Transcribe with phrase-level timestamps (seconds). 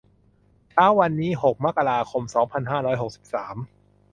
[0.71, 3.55] เช้าวันนี้ หก มกราคม สองพันห้าร้อยหกสิบสาม